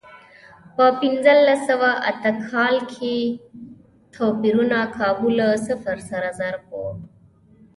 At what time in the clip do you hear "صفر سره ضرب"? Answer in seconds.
5.67-6.63